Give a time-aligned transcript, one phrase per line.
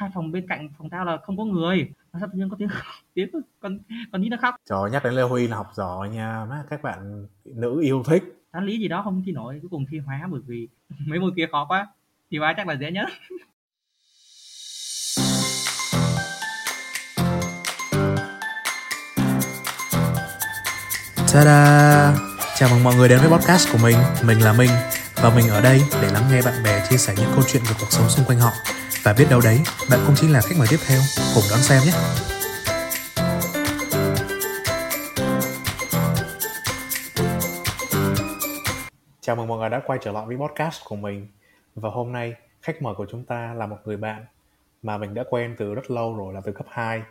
[0.00, 1.88] hai phòng bên cạnh phòng tao là không có người.
[2.12, 2.68] Mà sao tự nhiên có tiếng
[3.14, 3.28] tiếng
[3.60, 3.78] con
[4.12, 4.54] con nít nó khóc.
[4.68, 6.44] Trời nhắc đến Lê Huy là học giỏi nha.
[6.44, 8.22] Má các bạn nữ yêu thích.
[8.52, 10.68] Toán lý gì đó không thi nổi cuối cùng thi hóa bởi vì
[11.06, 11.86] mấy môn kia khó quá.
[12.30, 13.08] Thì hóa chắc là dễ nhất.
[21.32, 22.14] Ta-da!
[22.56, 23.96] Chào mừng mọi người đến với podcast của mình.
[24.26, 24.70] Mình là Minh
[25.22, 27.74] Và mình ở đây để lắng nghe bạn bè chia sẻ những câu chuyện về
[27.80, 28.52] cuộc sống xung quanh họ
[29.04, 29.58] Và biết đâu đấy,
[29.90, 31.00] bạn cũng chính là khách mời tiếp theo.
[31.34, 31.92] Cùng đón xem nhé.
[39.20, 41.28] Chào mừng mọi người đã quay trở lại với podcast của mình.
[41.74, 44.24] Và hôm nay khách mời của chúng ta là một người bạn
[44.82, 47.02] Mà mình đã quen từ rất lâu rồi là từ cấp 2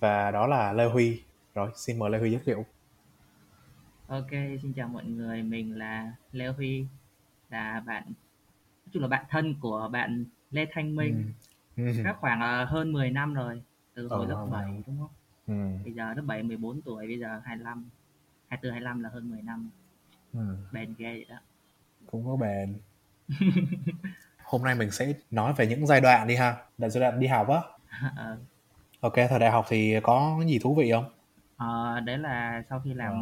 [0.00, 1.22] Và đó là Lê Huy.
[1.54, 2.66] Rồi xin mời Lê Huy giới thiệu.
[4.08, 5.42] Ok xin chào mọi người.
[5.42, 6.86] Mình là Lê Huy
[7.50, 11.32] là bạn nói chung là bạn thân của bạn Lê Thanh Minh.
[11.76, 11.92] Ừ.
[12.04, 13.62] các khoảng ờ, hơn 10 năm rồi
[13.94, 14.50] từ hồi Ờ, lớp wow.
[14.50, 15.10] 7 đúng không?
[15.46, 15.84] Ừ.
[15.84, 17.88] bây giờ lớp 7 14 tuổi bây giờ 25
[18.48, 19.70] 24 25 là hơn 10 năm.
[20.32, 20.56] Ừ.
[20.72, 21.36] bền ghê vậy đó.
[22.06, 22.74] Cũng có bền.
[24.44, 26.56] Hôm nay mình sẽ nói về những giai đoạn đi ha.
[26.78, 27.60] Là giai đoạn đi học á.
[28.16, 28.38] Ờ,
[29.00, 31.10] ok thời đại học thì có gì thú vị không?
[31.56, 33.12] Ờ, đấy là sau khi làm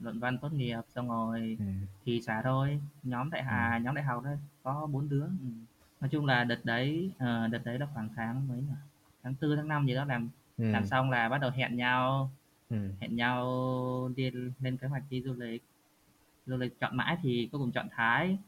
[0.00, 1.64] luận văn tốt nghiệp xong rồi ừ.
[2.04, 2.80] thì xả thôi.
[3.02, 5.24] Nhóm đại hà nhóm đại học đấy có bốn đứa.
[5.24, 5.46] Ừ.
[6.04, 8.74] nói chung là đợt đấy ờ, đợt đấy là khoảng tháng mấy nhỉ
[9.22, 10.64] tháng tư tháng năm gì đó làm Ừ.
[10.72, 12.30] làm xong là bắt đầu hẹn nhau
[12.68, 12.76] Ừ.
[13.00, 15.62] hẹn nhau đi lên kế hoạch đi du lịch
[16.46, 18.38] du lịch chọn mãi thì cuối cùng chọn Thái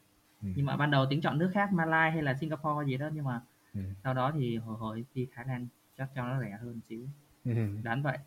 [0.42, 0.48] Ừ.
[0.54, 3.24] nhưng mà ban đầu tính chọn nước khác Malai hay là Singapore gì đó nhưng
[3.24, 3.40] mà
[3.74, 3.80] Ừ.
[4.04, 5.66] sau đó thì hồi hồi đi Thái Lan
[5.98, 7.00] chắc cho nó rẻ hơn xíu
[7.44, 7.52] Ừ.
[7.82, 8.18] đoán vậy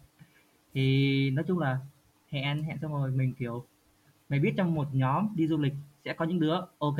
[0.74, 1.80] thì nói chung là
[2.32, 3.66] hẹn hẹn xong rồi mình kiểu
[4.30, 5.74] mày biết trong một nhóm đi du lịch
[6.06, 6.98] sẽ có những đứa ok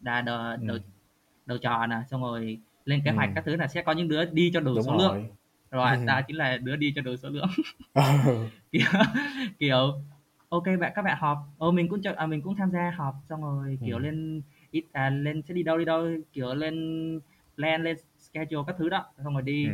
[0.00, 0.78] đã đầu, đầu,
[1.46, 3.32] đầu trò nè xong rồi lên kế hoạch Ừ.
[3.34, 5.30] các thứ là sẽ có những đứa đi cho đủ đúng số lượng rồi
[5.70, 6.02] rồi Ừ.
[6.06, 7.48] ta chính là đứa đi cho đủ số lượng
[7.94, 8.02] Ừ.
[8.72, 8.86] kiểu,
[9.58, 10.02] kiểu
[10.48, 13.14] ok bạn các bạn họp ô mình cũng cho à, mình cũng tham gia họp
[13.28, 14.02] xong rồi kiểu Ừ.
[14.02, 16.74] lên ít à, lên sẽ đi đâu đi đâu kiểu lên
[17.56, 19.72] plan lên schedule các thứ đó xong rồi đi Ừ.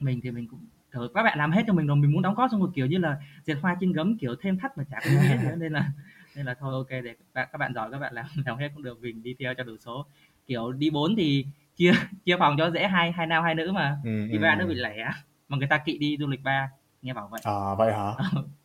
[0.00, 0.60] mình thì mình cũng
[0.92, 2.86] thử các bạn làm hết cho mình rồi mình muốn đóng góp xong rồi kiểu
[2.86, 5.72] như là dệt hoa trên gấm kiểu thêm thắt mà chả có hết nữa nên
[5.72, 5.90] là
[6.34, 8.68] nên là thôi ok để các bạn, các bạn giỏi các bạn làm làm hết
[8.74, 10.06] cũng được mình đi theo cho đủ số
[10.48, 11.92] kiểu đi bốn thì chia
[12.24, 14.10] chia phòng cho dễ hai hai nam hai nữ mà Ừ.
[14.30, 14.42] thì ừ.
[14.42, 15.10] ba nó bị lẻ
[15.48, 16.70] mà người ta kỵ đi du lịch ba
[17.02, 18.12] nghe bảo vậy à vậy hả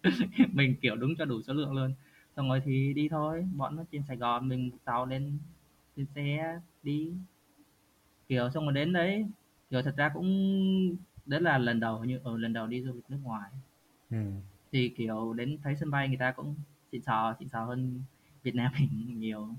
[0.54, 1.94] mình kiểu đúng cho đủ số lượng luôn
[2.36, 5.40] xong rồi thì đi thôi bọn nó trên Sài Gòn mình tàu lên
[5.96, 7.12] lên xe đi
[8.28, 9.26] kiểu xong rồi đến đấy
[9.70, 10.28] kiểu thật ra cũng
[11.26, 13.50] đấy là lần đầu như ở lần đầu đi du lịch nước ngoài
[14.12, 14.18] ừ.
[14.72, 16.56] thì kiểu đến thấy sân bay người ta cũng
[16.92, 18.02] xịn sò xịn sò hơn
[18.44, 19.50] Việt Nam mình nhiều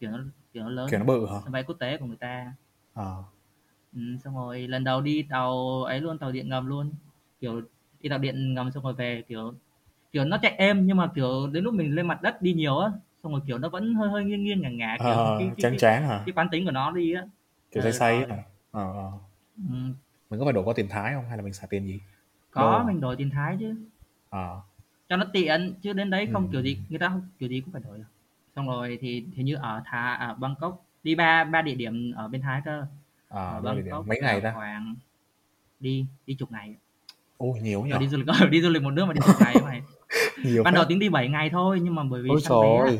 [0.00, 0.18] kiểu nó
[0.52, 2.52] kiểu nó lớn kiểu nó bự hả sân bay quốc tế của người ta
[2.94, 3.14] à.
[3.94, 6.90] ừ, xong rồi lần đầu đi tàu ấy luôn tàu điện ngầm luôn
[7.40, 7.62] kiểu
[8.00, 9.54] đi tàu điện ngầm xong rồi về kiểu
[10.12, 12.78] kiểu nó chạy êm nhưng mà kiểu đến lúc mình lên mặt đất đi nhiều
[12.78, 12.92] á
[13.22, 15.72] xong rồi kiểu nó vẫn hơi hơi nghiêng nghiêng ngả ngả kiểu à, cái, chán
[15.72, 17.26] cái, chán hả cái quán tính của nó đi á
[17.70, 19.12] kiểu say say hả ờ ờ.
[19.56, 19.74] ừ,
[20.30, 22.00] mình có phải đổi qua tiền thái không hay là mình xài tiền gì
[22.50, 22.84] có Đô.
[22.86, 23.74] mình đổi tiền thái chứ
[24.30, 24.48] à.
[25.08, 26.48] cho nó tiện chứ đến đấy không Ừ.
[26.52, 28.08] kiểu gì người ta không kiểu gì cũng phải đổi à.
[28.56, 32.28] Xong rồi thì hình như ở Thái ở Bangkok đi ba ba địa điểm ở
[32.28, 32.86] bên Thái cơ.
[33.28, 33.94] À, ở điểm?
[34.06, 34.52] mấy ngày ta?
[34.54, 34.94] khoảng
[35.80, 36.74] đi đi chục ngày.
[37.36, 37.92] Ôi nhiều nhỉ?
[38.00, 39.82] Đi du lịch ở đi du lịch một nước mà đi chục ngày mày
[40.44, 42.96] nhiều ban đầu tính đi 7 ngày thôi nhưng mà bởi vì ôi săn vé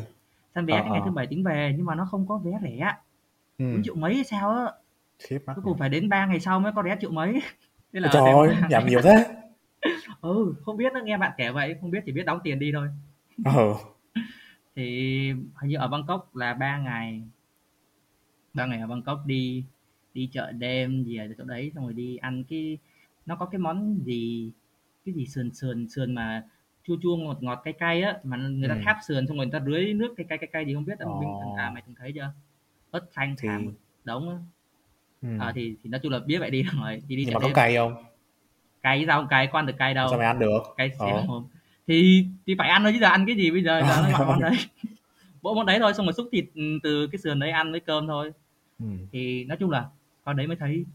[0.55, 1.05] săn vé Ờ, cái ngày ờ.
[1.05, 2.93] thứ bảy tính về nhưng mà nó không có vé rẻ
[3.57, 3.81] ừ.
[3.83, 4.71] triệu mấy hay sao á.
[5.29, 7.33] Cuối cùng phải đến 3 ngày sau mới có vé triệu mấy.
[7.93, 9.25] Thế là trời ơi giảm nhiều thế.
[10.21, 12.71] Ừ không biết nó nghe bạn kể vậy không biết chỉ biết đóng tiền đi
[12.73, 12.87] thôi.
[13.45, 13.73] Ừ.
[14.75, 17.21] thì hình như ở Bangkok là 3 ngày.
[18.53, 19.63] 3 ngày ở Bangkok đi
[20.13, 22.77] đi chợ đêm gì ở chỗ đấy xong rồi đi ăn cái
[23.25, 24.51] nó có cái món gì
[25.05, 26.43] cái gì sườn sườn sườn mà
[26.83, 28.81] chua chua ngọt ngọt cay cay á mà người ta Ừ.
[28.85, 30.99] tháp sườn xong rồi người ta rưới nước cay cay cay cay gì không biết
[30.99, 31.19] Ồ.
[31.19, 32.33] Mình- à mày từng thấy chưa?
[32.91, 33.71] Ớt xanh Thì- thả một
[34.03, 34.35] đống á.
[35.21, 35.27] Ừ.
[35.39, 37.39] Ờ, thì thì nói chung là biết vậy đi rồi đi đi nhưng chợ mà
[37.41, 37.55] có đêm.
[37.55, 37.95] cay không?
[38.81, 40.07] Cay sao không cay ăn được cay đâu.
[40.09, 40.59] Sao mày ăn được?
[40.77, 41.43] Cay xéo mồm
[41.87, 44.39] thì thì phải ăn thôi chứ giờ ăn cái gì bây giờ giờ nó món
[44.41, 44.55] đấy
[45.41, 47.79] bộ món đấy thôi xong rồi xúc thịt ừ, từ cái sườn đấy ăn với
[47.79, 48.31] cơm thôi
[48.79, 48.85] ừ.
[49.11, 49.85] thì nói chung là
[50.23, 50.85] qua đấy mới thấy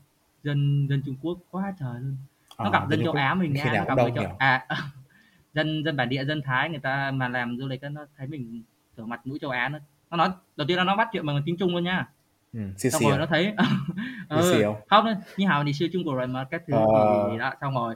[0.43, 2.17] dân dân Trung Quốc quá trời luôn
[2.59, 4.31] nó À, gặp dân châu Á mình nào nó gặp người châu nhỉ?
[4.39, 4.67] à
[5.55, 8.63] dân dân bản địa dân Thái người ta mà làm du lịch nó thấy mình
[8.97, 9.79] kiểu mặt mũi châu Á nó
[10.11, 12.09] nó nói đầu tiên là nó bắt chuyện bằng tiếng Trung luôn nha
[12.53, 12.61] ừ.
[12.79, 13.55] xì xong xì rồi nó thấy
[14.29, 15.07] ừ, không?
[15.37, 17.27] như hào thì siêu Trung Quốc rồi mà các thứ Ờ.
[17.27, 17.95] gì, gì đó xong rồi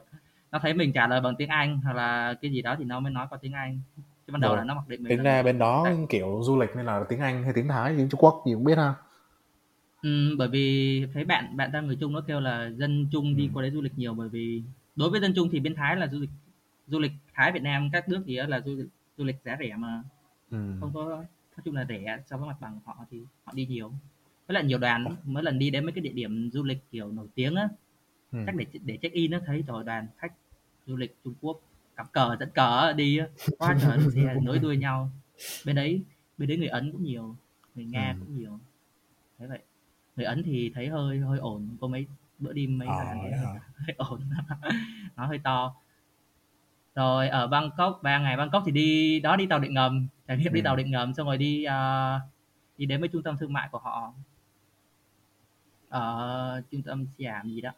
[0.53, 3.01] nó thấy mình trả lời bằng tiếng Anh hoặc là cái gì đó thì nó
[3.01, 3.81] mới nói qua tiếng Anh
[4.27, 4.59] chứ ban đầu Rồi.
[4.59, 5.97] là nó mặc định mình tính ra bên đó Đấy.
[6.09, 8.65] kiểu du lịch nên là tiếng Anh hay tiếng Thái tiếng Trung Quốc gì cũng
[8.65, 8.95] biết ha
[10.03, 13.45] Ừm, bởi vì thấy bạn bạn ta người Trung nó kêu là dân Trung đi
[13.45, 13.53] Ừm.
[13.55, 14.63] qua đấy du lịch nhiều bởi vì
[14.97, 16.31] đối với dân Trung thì bên Thái là du lịch
[16.87, 18.87] du lịch Thái, Việt Nam, các nước gì á là du lịch
[19.19, 20.03] du lịch giá rẻ mà,
[20.51, 20.81] Ừm.
[20.81, 21.05] không có
[21.57, 23.93] nói chung là rẻ so với mặt bằng của họ thì họ đi nhiều.
[24.47, 27.13] Với lại nhiều đoàn mỗi lần đi đến mấy cái địa điểm du lịch, kiểu,
[27.13, 27.69] nổi tiếng á,
[28.33, 28.47] Ừm.
[28.47, 30.33] chắc để để check-in á, thấy trời đoàn khách
[30.87, 31.61] du lịch Trung Quốc
[31.97, 33.21] cặp cờ dẫn cờ đi
[33.59, 35.11] quá trời xe nối đuôi nhau.
[35.67, 36.03] Bên đấy
[36.39, 37.37] bên đấy người Ấn cũng nhiều,
[37.75, 38.21] người Nga Ừm.
[38.21, 38.59] cũng nhiều.
[39.39, 39.59] Thấy vậy.
[40.17, 42.07] Người Ấn thì thấy hơi hơi ồn, có mấy
[42.39, 43.55] bữa đi mấy Ờ, vậy thấy
[43.87, 44.21] hơi ồn,
[45.17, 45.75] nó hơi to.
[46.95, 50.53] Rồi ở Bangkok, 3 ngày Bangkok thì đi đó đi tàu điện ngầm, trải nghiệm
[50.53, 52.21] đi tàu điện ngầm xong rồi đi, a,
[52.79, 54.15] đi đến mấy trung tâm thương mại của họ.
[55.89, 57.71] Ở trung tâm Siam gì đó.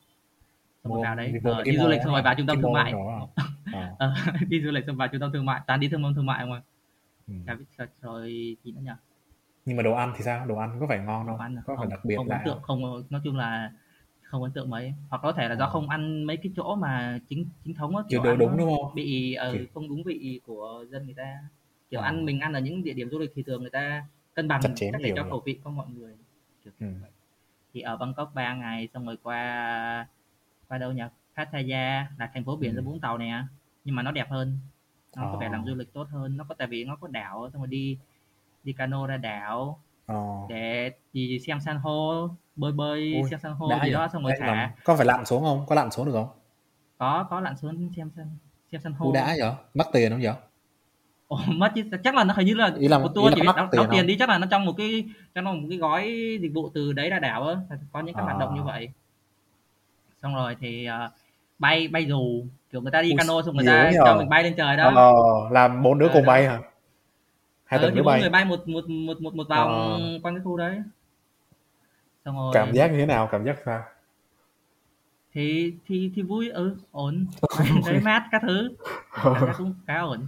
[0.85, 2.93] Mall, vào đấy, ờ, đi du lịch mall xong rồi vào trung tâm thương mại.
[3.73, 3.95] Ờ.
[3.99, 4.15] Ờ,
[4.49, 6.47] đi du lịch xong vào trung tâm thương mại, toàn đi trung tâm thương mại
[6.51, 6.63] à.
[7.47, 7.65] Chả biết
[8.03, 8.91] rồi gì nữa nhỉ?
[9.65, 10.47] Nhưng mà đồ ăn thì sao?
[10.47, 11.41] Đồ ăn có phải ngon Đồ không?
[11.41, 11.63] ăn à?
[11.67, 13.03] Có phải Không đặc biệt không ấn tượng, không?
[13.11, 13.73] nói chung là
[14.23, 14.93] không ấn tượng mấy.
[15.11, 15.71] Hoặc có thể là do Ờ.
[15.71, 18.95] không ăn mấy cái chỗ mà chính chính thống á, kiểu, ăn đúng, đúng không?
[18.95, 21.39] bị, ờ, Kiểu không đúng vị của dân người ta.
[21.91, 22.05] Kiểu, Ờ.
[22.05, 24.05] ăn mình ăn ở những địa điểm du lịch thì thường người ta
[24.35, 26.13] cân bằng chắc để cho khẩu vị của mọi người,
[26.65, 27.11] kiểu vậy.
[27.75, 30.07] Thì ở Bangkok 3 ngày xong rồi qua
[30.69, 31.03] qua đâu nhỉ?
[31.37, 32.85] Pattaya là thành phố biển Ừm.
[32.85, 33.43] Vũng Tàu nè,
[33.85, 34.59] nhưng mà nó đẹp hơn,
[35.17, 35.69] nó có vẻ làm Ờ.
[35.69, 36.37] du lịch tốt hơn.
[36.37, 37.99] Nó có tại vì nó có đảo xong rồi đi
[38.65, 40.15] đi cano ra đảo Ờ.
[40.49, 44.23] để gì xem san hô, bơi bơi Ôi, xem san hô đã gì đó xong
[44.23, 45.67] rồi thả có phải lặn xuống không?
[45.67, 46.29] Có lặn xuống được không?
[46.99, 48.27] Có, có lặn xuống xem san
[48.73, 49.39] xem san Ôi, đã hô.
[49.39, 49.53] vậy?
[49.75, 50.35] Mất tiền không vậy?
[51.29, 53.43] Ồ, mất chứ, chắc là nó hình như là Ý là một tour là chỉ
[53.47, 55.79] mắc đóng tiền đóng tiền đi, chắc là nó trong một cái trong một cái
[55.79, 56.03] gói
[56.43, 57.57] dịch vụ từ đấy ra đảo á,
[57.93, 58.65] có những cái hoạt động như À.
[58.65, 58.89] vậy.
[60.25, 61.11] Xong rồi thì, ờ,
[61.59, 64.43] bay bay dù, kiểu, người ta đi Ôi, cano xong người ta cho mình bay
[64.43, 64.91] lên trời đó.
[64.95, 65.13] Ờ,
[65.51, 66.61] là 4 đứa Ờ, cùng bay hả?
[67.69, 68.21] Ờ, từng thì đứa 4 bay?
[68.21, 70.19] người bay một một một một một vòng Ờ.
[70.23, 70.83] quanh cái khu đấy.
[72.25, 73.29] Xong rồi Cảm giác như thế nào?
[73.33, 73.83] Cảm giác sao?
[75.35, 77.27] thì thì thì vui, ừ, ổn,
[77.87, 78.69] đấy mát các thứ,
[79.59, 80.27] cũng khá ổn.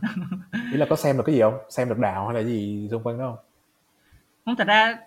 [0.73, 1.59] Ý là có xem được cái gì không?
[1.71, 3.45] Xem được đảo hay là gì xung quanh đó không?
[4.45, 4.99] Không, thật ra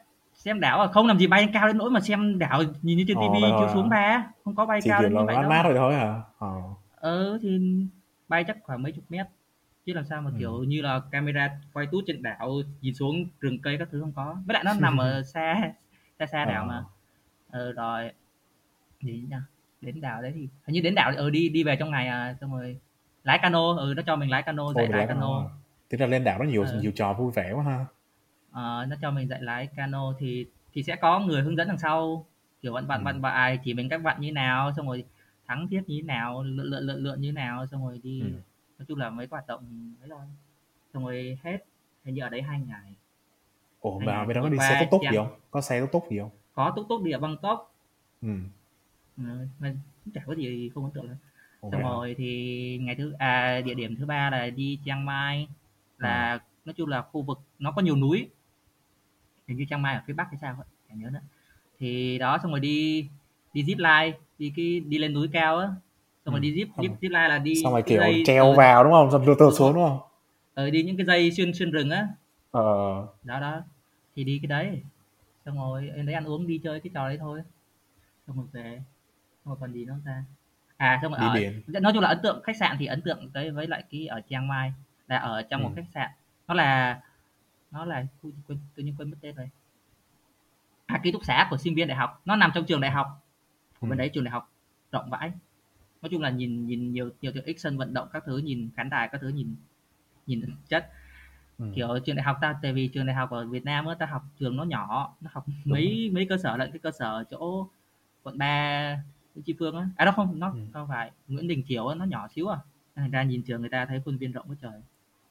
[0.44, 2.98] xem đảo à, không làm gì bay lên cao đến nỗi mà xem đảo nhìn
[2.98, 5.02] như trên Ờ, ti vậy vi thôi chiếu xuống ba, không có bay Chỉ, cao
[5.02, 5.50] kiểu đến là như vậy mát đâu.
[5.50, 6.22] mát thôi thôi hả?
[6.40, 6.48] Ờ.
[7.02, 7.60] Ừ, thì
[8.28, 9.26] bay chắc khoảng mấy chục mét,
[9.86, 10.70] chứ làm sao mà, kiểu Ừm.
[10.70, 12.52] như là, camera quay tút trên đảo
[12.82, 14.38] nhìn xuống rừng cây các thứ không có.
[14.46, 15.72] Với lại nó nằm ở xa
[16.20, 16.84] xa xa đảo mà.
[17.52, 17.60] Ờ.
[17.68, 18.12] Ừ, rồi
[19.02, 19.36] gì nhỉ?
[19.82, 22.36] Đến đảo đấy thì hình như đến đảo ừ, đi đi về trong ngày à,
[22.42, 22.78] xong rồi
[23.24, 25.46] lái cano, ừ, nó cho mình lái cano, dạy lái cano à?
[25.90, 26.80] Tính ra lên đảo nó nhiều Ừ.
[26.82, 27.86] nhiều trò vui vẻ quá ha.
[28.52, 31.78] Ờ, nó cho mình dạy lái cano thì thì sẽ có người hướng dẫn đằng
[31.78, 32.26] sau,
[32.62, 33.06] kiểu, bạn bạn Ừm.
[33.06, 35.04] bạn bài chỉ mình cách vặn như nào, xong rồi
[35.48, 38.32] thắng thiết như nào, lượn lượn lượn lượn như nào, xong rồi đi Ừm.
[38.78, 40.22] nói chung là mấy hoạt động ấy thôi.
[40.94, 41.58] Xong rồi hết,
[42.04, 42.96] hình như ở đấy 2 ngày.
[43.80, 45.40] Ủa, 2 mà bên đó có rồi đi xe túc túc gì không?
[45.52, 46.30] Có xe túc túc gì không?
[46.54, 47.76] Có túc túc đi ở Bangkok.
[48.22, 48.50] Ừm.
[49.18, 49.24] Ừ,
[49.60, 49.74] mà
[50.14, 51.18] chả có gì không ấn tượng lắm.
[51.62, 51.90] Xong vậy hả?
[51.90, 55.48] rồi thì ngày thứ à, địa điểm thứ ba là đi Chiang Mai,
[55.98, 58.30] là nói chung là khu vực nó có nhiều núi.
[59.50, 61.22] Hình như Chiang Mai ở phía Bắc hay sao ấy, chả nhớ nữa.
[61.80, 63.08] Thì đó, xong rồi đi
[63.54, 65.68] đi zipline, đi cái đi lên núi cao á,
[66.26, 66.42] xong rồi Ừm.
[66.42, 68.94] đi zip Xong zip zipline là đi xong rồi, kiểu, dây treo ừ, vào, đúng
[68.94, 69.12] không?
[69.12, 69.74] Xong từ từ đúng xuống, rồi.
[69.74, 70.00] đúng không?
[70.56, 72.08] Ừ, đi những cái dây xuyên xuyên rừng á.
[72.52, 72.62] Ờ.
[73.24, 73.62] Đó, đó,
[74.16, 74.82] thì đi cái đấy.
[75.46, 77.42] Xong rồi lên đấy ăn uống, đi chơi cái trò đấy thôi.
[78.28, 78.82] Xong rồi về.
[79.46, 80.24] Xong rồi còn gì nữa ta?
[80.78, 81.62] À, xong rồi Đi ở biển.
[81.82, 84.22] nói chung là ấn tượng khách sạn thì ấn tượng tới với lại cái ở
[84.30, 84.74] Chiang Mai,
[85.08, 85.76] là ở trong một Ừm.
[85.76, 86.10] khách sạn.
[86.48, 87.02] Nó là
[87.72, 89.50] nó là khu quên tự nhiên quên mất tên rồi.
[90.86, 93.08] À, ký túc xá của sinh viên đại học, nó nằm trong trường đại học.
[93.80, 93.98] Của bên Ừm.
[93.98, 94.52] đấy trường đại học
[94.92, 95.32] rộng vãi.
[96.02, 98.70] Nói chung là nhìn nhìn nhiều nhiều tiện ích sân vận động các thứ, nhìn
[98.76, 99.56] khán đài các thứ, nhìn
[100.26, 100.90] nhìn chất.
[101.58, 101.74] Ừm.
[101.74, 104.06] Kiểu, trường đại học ta tại vì trường đại học ở Việt Nam á, ta
[104.06, 107.24] học trường nó nhỏ, nó học Đúng mấy mấy cơ sở lận, cái cơ sở
[107.32, 107.68] chỗ
[108.24, 109.04] quận 3
[109.36, 109.90] Nguyễn Tri Phương á.
[109.96, 110.72] À, đâu không, nó Ừm.
[110.72, 112.60] không phải, Nguyễn Đình Chiểu nó nhỏ xíu à.
[112.96, 114.82] Thành ra nhìn trường người ta thấy khuôn viên rộng quá trời.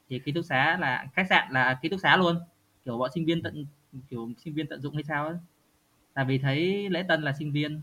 [0.09, 2.39] Thì ký túc xá là khách sạn là ký túc xá luôn,
[2.85, 3.65] kiểu, bọn sinh viên tận
[4.09, 5.33] kiểu, sinh viên tận dụng hay sao á.
[6.13, 7.81] Tại vì thấy lễ tân là sinh viên.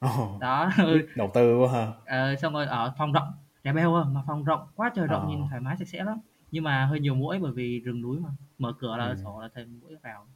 [0.00, 1.06] Ồ, Đó, ừ.
[1.16, 1.92] đầu tư quá ha.
[2.06, 3.28] Ờ, xong rồi ở phòng rộng,
[3.64, 5.46] rẻ bèo à, mà phòng rộng quá trời rộng, nhìn Ờ.
[5.50, 6.18] thoải mái sạch sẽ lắm.
[6.50, 9.16] Nhưng mà hơi nhiều muỗi bởi vì rừng núi mà, mở cửa là Ừm.
[9.24, 10.26] sổ là thấy muỗi vào.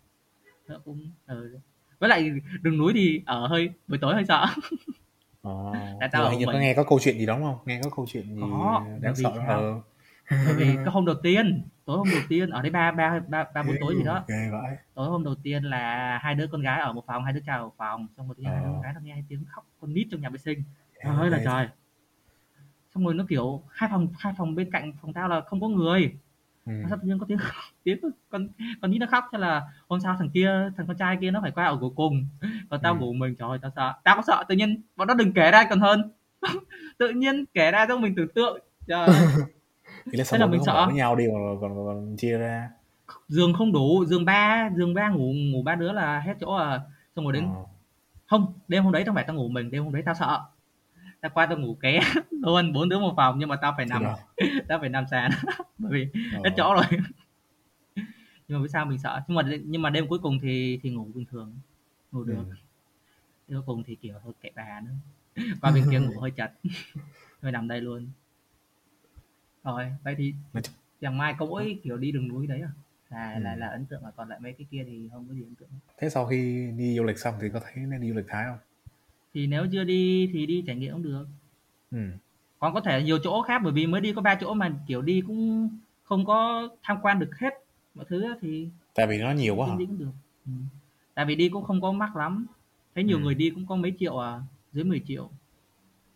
[0.68, 1.58] Nó cũng ừ.
[1.98, 2.30] Với lại
[2.62, 4.46] rừng núi thì ở hơi buổi tối hơi sợ.
[5.42, 7.58] Ồ, nhưng tao hình như có nghe có câu chuyện gì đó, không?
[7.66, 9.60] Nghe có câu chuyện gì Có, đáng sợ sao?
[9.60, 9.80] Ờ.
[10.30, 13.44] Bởi vì cái hôm đầu tiên, tối hôm đầu tiên ở đấy ba ba ba
[13.54, 14.25] ba bốn tối gì đó.
[14.28, 14.76] Vậy.
[14.94, 17.58] Tối hôm đầu tiên là hai đứa con gái ở một phòng, hai đứa trai
[17.58, 18.82] ở một phòng, xong rồi tự nhiên hai đứa con Ờ.
[18.82, 20.62] gái nó nghe tiếng khóc con nít trong nhà vệ sinh.
[21.04, 21.68] Trời ơi là trời.
[22.94, 25.68] Xong rồi nó, kiểu, hai phòng hai phòng bên cạnh phòng tao là không có
[25.68, 26.14] người.
[26.66, 26.73] ừ.
[26.88, 27.38] sao tự nhiên có tiếng
[27.85, 27.99] tiếng
[28.30, 28.49] con
[28.82, 31.40] con nít nó khóc thế là hôm sau thằng kia thằng con trai kia nó
[31.40, 32.26] phải qua ở cuối cùng
[32.70, 32.99] còn tao Ừ.
[32.99, 35.50] ngủ mình trời ơi tao sợ tao có sợ tự nhiên bọn nó đừng kể
[35.50, 36.12] ra còn hơn
[36.99, 39.08] tự nhiên kể ra cho mình tưởng tượng trời
[40.12, 40.87] là Thế là bọn mình sợ.
[40.87, 42.71] với nhau đi còn, còn, còn, chia ra
[43.29, 46.81] giường không đủ giường ba giường ba ngủ ngủ ba đứa là hết chỗ à
[47.17, 47.65] xong rồi đến Ờ.
[48.27, 50.41] không đêm hôm đấy không phải tao ngủ mình đêm hôm đấy tao sợ
[51.21, 52.00] tao qua tao ngủ ké
[52.31, 54.15] luôn bốn đứa một phòng nhưng mà tao phải nằm Rồi.
[54.69, 55.31] tao phải nằm sàn
[55.79, 56.41] bởi vì Ờ.
[56.45, 56.85] hết chỗ rồi
[58.49, 60.91] nhưng mà vì sao mình sợ nhưng mà nhưng mà đêm cuối cùng thì thì
[60.91, 61.55] ngủ bình thường
[62.12, 62.45] ngủ được Ừ.
[63.49, 66.53] đêm cuối cùng thì kiểu thôi kệ bà nữa qua bên kia ngủ hơi chật
[67.43, 68.07] thôi nằm đây luôn
[69.65, 72.71] rồi vậy thì Nói chung- chẳng mai có mỗi kiểu đi đường núi đấy à
[73.11, 73.41] là Ừ.
[73.43, 75.55] là là ấn tượng à còn lại mấy cái kia thì không có gì ấn
[75.55, 78.27] tượng Thế sau khi đi du lịch xong thì có thấy nên đi du lịch
[78.29, 78.59] Thái không?
[79.35, 81.27] thì nếu chưa đi thì đi trải nghiệm cũng được
[81.91, 81.99] Ừ.
[82.59, 85.03] còn có thể nhiều chỗ khác bởi vì mới đi có ba chỗ mà kiểu
[85.03, 85.71] đi cũng
[86.05, 87.55] không có tham quan được hết
[87.95, 89.75] mọi thứ thì Tại vì nó nhiều quá hả?
[89.79, 90.11] đi cũng được
[90.47, 90.53] ừ.
[91.15, 92.47] tại vì đi cũng không có mắc lắm
[92.95, 93.23] thấy nhiều Ừ.
[93.23, 94.41] người đi cũng có mấy triệu à
[94.73, 95.31] dưới 10 triệu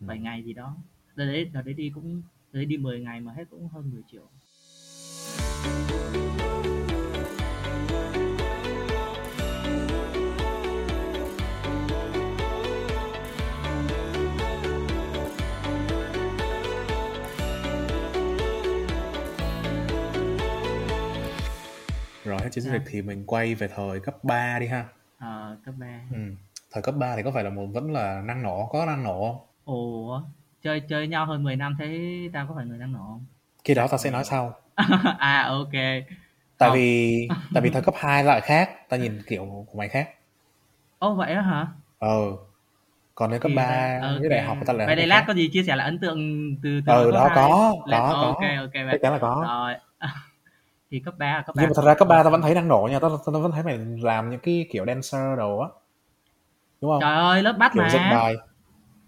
[0.00, 0.06] Ừ.
[0.06, 0.76] 7 ngày gì đó
[1.16, 4.02] đợt đấy đợt đấy đi cũng đấy đi 10 ngày mà hết cũng hơn 10
[4.12, 4.28] triệu
[22.24, 22.72] Rồi hết du Sao?
[22.72, 24.86] lịch thì mình quay về thời cấp 3 đi ha.
[25.18, 26.18] ờ cấp 3 Ừ.
[26.72, 29.32] Thời cấp 3 thì có phải là một vẫn là năng nổ, có năng nổ
[29.32, 29.46] không?
[29.64, 30.20] ồ
[30.62, 32.00] chơi chơi nhau hơn 10 năm thế
[32.32, 33.26] tao có phải người năng nổ không
[33.64, 34.54] Khi đó tao sẽ nói sau.
[35.18, 35.74] à ok
[36.58, 36.78] Tại Không.
[36.78, 40.08] vì tại vì thời cấp 2 lại khác, tao nhìn kiểu của mày khác.
[40.98, 41.66] ô vậy á hả
[41.98, 42.36] Ờ.
[43.14, 45.34] Còn đến cấp 3 ra- với đại học của tao là vậy đây lát có
[45.34, 46.18] gì chia sẻ là ấn tượng
[46.62, 47.34] từ từ Ừ đó hai.
[47.34, 48.28] có, Là- có, có.
[48.28, 49.48] ok ok Chắc vậy chắn là có.
[49.48, 49.74] rồi
[50.90, 52.68] thì cấp 3 cấp 3 Nhưng mà thật ra cấp 3 tao vẫn thấy năng
[52.68, 55.68] nổ nha, tao, tao vẫn thấy mày làm những cái kiểu dancer đồ á.
[56.80, 57.04] Đúng không?
[57.04, 58.34] trời ơi lớp bắt kiểu mà bài.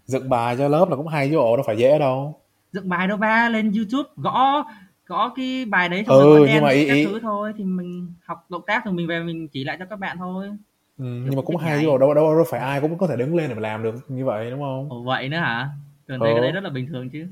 [0.05, 2.33] Dựng bài cho lớp là cũng hay chứ bộ đâu phải dễ đâu.
[2.73, 4.63] dựng bài đâu ba lên youtube gõ
[5.05, 8.13] gõ cái bài đấy xong Ừ, có nhưng mà ý- ý- thứ thôi thì mình
[8.25, 10.49] học động tác rồi mình về mình chỉ lại cho các bạn thôi
[10.97, 13.35] Ừ, nhưng mà cũng hay chứ đâu, đâu đâu phải ai cũng có thể đứng
[13.35, 14.89] lên để mà làm được như vậy đúng không?
[14.89, 15.69] ồ vậy nữa hả
[16.07, 16.35] tưởng thấy Ừ.
[16.35, 17.27] cái đấy rất là bình thường chứ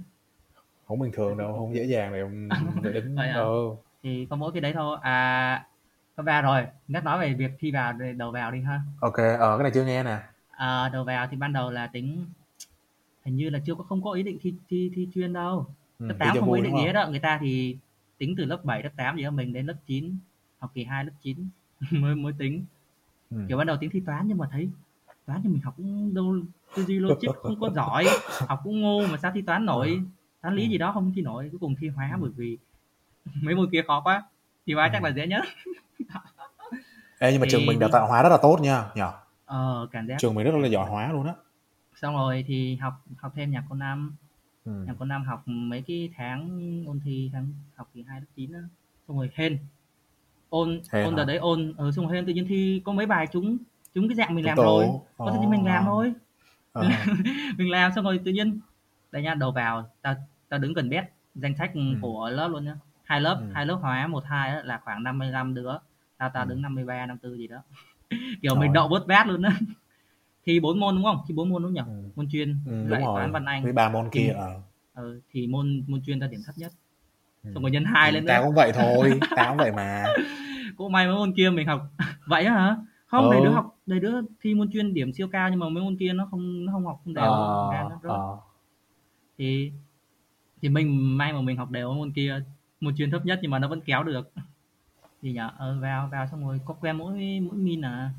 [0.88, 2.22] Không bình thường đâu, không dễ dàng để
[2.84, 3.16] để đứng.
[3.16, 3.40] Vậy à?
[3.40, 3.76] Ừ.
[4.04, 5.68] thì có mỗi cái đấy thôi à
[6.16, 9.58] cấp 3 rồi nhắc nói về việc thi vào đầu vào đi ha Ok, ờ
[9.58, 10.18] cái này chưa nghe nè.
[10.50, 12.26] à, đầu vào thì ban đầu là tính
[13.26, 15.66] hình như là chưa có không có ý định thi thi thi chuyên đâu
[16.00, 17.78] Ừ, lớp thi 8 cho không có ý định gì hết đó người ta thì
[18.18, 20.18] tính từ lớp 7 lớp 8 gì đó mình đến lớp 9
[20.60, 21.50] học kỳ 2 lớp 9
[21.92, 22.66] mới mới tính
[23.32, 23.38] Ừ.
[23.48, 24.70] kiểu ban đầu tính thi toán nhưng mà thấy
[25.26, 26.36] toán thì mình học cũng đâu
[26.76, 28.06] tư duy logic không có giỏi
[28.48, 30.02] học cũng ngu mà sao thi toán nổi
[30.42, 30.70] toán lý Ừ.
[30.70, 32.58] gì đó không thi nổi cuối cùng thi hóa bởi vì
[33.42, 34.24] mấy môn kia khó quá
[34.68, 34.90] thi hóa Ừ.
[34.94, 35.44] chắc là dễ nhất
[37.20, 39.02] Ê, nhưng mà Thì- trường mình đào tạo hóa rất là tốt nha, nhỉ?
[39.46, 41.34] ờ cảm giác Trường mình rất là giỏi hóa luôn á.
[42.04, 44.16] Xong rồi thì học học thêm nhạc cô năm
[44.66, 44.72] Ừ.
[44.88, 46.50] nhạc cô năm học mấy cái tháng
[46.88, 48.60] ôn thi tháng học kỳ 2 lớp 9 á
[49.08, 49.58] xong rồi hên
[50.50, 53.06] ôn Hên ôn đợt đấy ôn ở xong rồi hên tự nhiên thi có mấy
[53.06, 53.58] bài chúng
[53.94, 54.64] chúng cái dạng mình làm Tổ.
[54.64, 55.90] rồi có thể mình làm Ờ.
[55.90, 56.14] thôi
[56.74, 56.90] Ờ.
[57.58, 58.60] mình làm xong rồi tự nhiên
[59.12, 60.16] đây nha đầu vào tao
[60.50, 61.04] tao đứng gần bét
[61.36, 63.52] danh sách của lớp luôn nhá hai lớp Ừ.
[63.54, 65.72] hai lớp hóa một hai là khoảng 55 đứa
[66.18, 66.50] tao tao Ừ.
[66.50, 67.58] đứng 53 54 gì đó
[68.42, 69.60] kiểu Trời mình đậu bớt vát luôn á
[70.46, 72.04] thi bốn môn đúng không thi bốn môn đúng nhỉ Ừ.
[72.16, 74.62] môn chuyên Ừ, lại toán văn anh Với ba môn kia ờ.
[74.94, 76.72] ừ, thì môn môn chuyên ta điểm thấp nhất
[77.44, 77.52] Ừ.
[77.54, 80.04] xong rồi nhân hai lên Tao cũng vậy thôi, tao cũng vậy mà.
[80.78, 81.82] cũng may mấy môn kia mình học
[82.28, 83.44] vậy hả không đầy Ừ.
[83.44, 86.14] đứa học đầy đứa thi môn chuyên điểm siêu cao nhưng mà mấy môn kia
[86.14, 87.70] nó không nó không học không đều Ờ,
[88.04, 88.38] nó ờ.
[89.38, 89.72] thì
[90.62, 92.44] thì mình may mà mình học đều môn kia
[92.82, 94.32] môn chuyên thấp nhất nhưng mà nó vẫn kéo được
[95.22, 98.12] thì nhở ờ, vào vào xong rồi có quen mỗi mỗi min à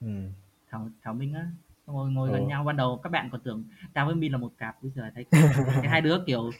[0.00, 0.08] Ừ.
[0.70, 1.46] thảo thảo minh á
[1.86, 2.32] xong rồi ngồi Ừ.
[2.32, 4.90] gần nhau ban đầu các bạn còn tưởng tao với min là một cặp bây
[4.90, 5.24] giờ thấy
[5.82, 6.50] cái hai đứa kiểu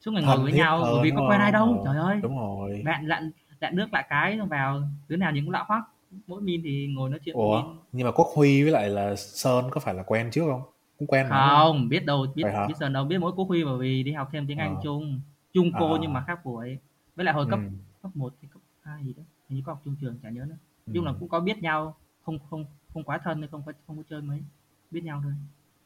[0.00, 2.38] suốt ngày ngồi Thân với nhau bởi vì có quen ai đâu trời ơi Đúng
[2.38, 2.82] rồi.
[2.84, 5.82] bạn lặn lặn nước lạ cái vào đứa nào nhìn cũng lạ hoắc
[6.26, 7.62] mỗi min thì ngồi nói chuyện Ủa,
[7.92, 10.62] nhưng mà Quốc Huy với lại là Sơn có phải là quen trước không?
[10.98, 11.54] Cũng quen mà.
[11.58, 14.28] không biết đâu biết biết giờ đâu biết mỗi cô huy bởi vì đi học
[14.32, 14.80] thêm tiếng anh Ờ.
[14.84, 15.20] chung
[15.54, 15.98] chung cô À.
[16.00, 16.78] nhưng mà khác buổi
[17.16, 17.68] với lại hồi cấp Ừ.
[18.02, 20.44] cấp 1 thì cấp 2 gì đó hình như có học chung trường chả nhớ
[20.48, 20.90] nữa Ừ.
[20.94, 22.64] chung là cũng có biết nhau không không
[22.94, 24.42] không quá thân nên không có không có chơi mấy
[24.90, 25.32] biết nhau thôi.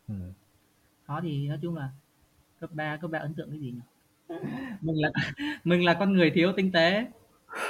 [0.08, 0.14] Ừ.
[1.08, 1.90] đó thì nói chung là
[2.60, 3.80] cấp 3 cấp 3 ấn tượng cái gì nhỉ?
[4.80, 5.10] Mình là
[5.64, 7.06] mình là con người thiếu tinh tế.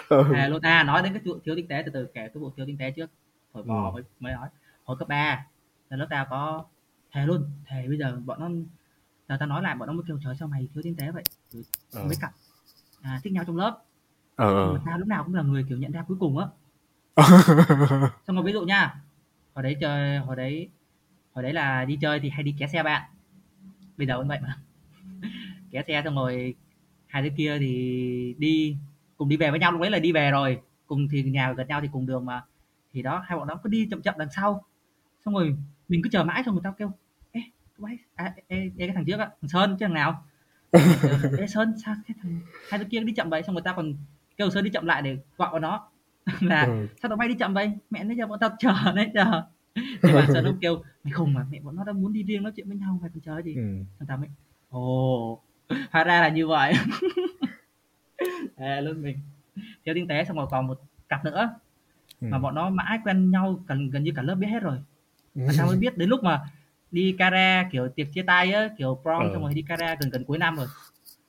[0.08, 0.34] Ừ.
[0.34, 2.50] à luôn à nói đến cái vụ thiếu tinh tế từ từ kể cái vụ
[2.56, 3.10] thiếu tinh tế trước.
[3.52, 3.92] Hồi bò Ừ.
[3.94, 4.48] mới mới nói.
[4.84, 5.46] Hồi cấp 3
[5.90, 6.64] là lớp tao có
[7.12, 8.50] thề luôn thề bây giờ bọn nó
[9.26, 11.22] tao tao nói lại bọn nó mới kêu trời sao mày thiếu tinh tế vậy?
[11.92, 12.00] Ừ.
[12.04, 12.32] mấy cặp.
[13.02, 13.82] À, thích nhau trong lớp.
[14.36, 16.46] Ờ, mà tao lúc nào cũng là người kiểu nhận ra cuối cùng á.
[18.26, 19.01] Xong rồi ví dụ nha
[19.54, 20.68] hồi đấy chơi hồi đấy
[21.32, 23.02] hồi đấy là đi chơi thì hay đi ké xe bạn.
[23.96, 24.56] Bây giờ vẫn vậy mà.
[25.70, 26.54] Ké xe xong rồi
[27.06, 28.76] hai đứa kia thì đi
[29.16, 29.72] cùng đi về với nhau.
[29.72, 30.60] Lúc đấy là đi về rồi.
[30.86, 32.44] Cùng thì nhà gần nhau thì cùng đường mà.
[32.92, 34.64] Thì đó hai bọn nó cứ đi chậm chậm đằng sau.
[35.24, 35.56] Xong rồi
[35.88, 36.90] mình cứ chờ mãi xong người ta kêu
[37.32, 37.40] ê
[37.78, 40.24] quay à, ê, ê, cái thằng trước á thằng sơn chứ thằng nào?
[41.38, 43.42] Ê sơn sao cái thằng hai đứa kia đi chậm vậy?
[43.42, 43.94] Xong người ta còn
[44.36, 45.88] kêu sơn đi chậm lại để gọi vào nó.
[46.40, 46.86] là Ừ.
[47.02, 47.72] sao tụi bay đi chậm vậy?
[47.90, 49.42] Mẹ nãy giờ bọn tao chờ nãy giờ
[50.02, 52.42] thì bạn sơn ông kêu mày không mà mẹ bọn nó đang muốn đi riêng
[52.42, 53.54] nói chuyện với nhau mày còn chờ gì?
[53.54, 53.62] Ừ.
[53.98, 54.28] thằng tao mới
[54.68, 55.40] ồ
[55.90, 56.74] hóa ra là như vậy.
[58.56, 59.18] À, luôn mình.
[59.84, 61.50] Theo tinh tế xong rồi còn một cặp nữa.
[62.20, 62.26] Ừ.
[62.30, 64.78] mà bọn nó mãi quen nhau gần gần như cả lớp biết hết rồi.
[65.34, 66.40] Mà sao mới biết đến lúc mà
[66.90, 69.30] đi cara kiểu tiệc chia tay á kiểu prom Ờ.
[69.32, 70.66] xong rồi đi cara gần gần cuối năm rồi.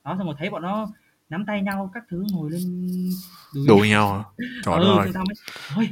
[0.04, 0.92] Đó xong rồi thấy bọn nó
[1.28, 2.62] nắm tay nhau các thứ ngồi lên
[3.54, 4.24] đùi Đùi nhau hả?
[4.64, 5.34] Trời ừ, ơi, tao mới
[5.74, 5.88] thôi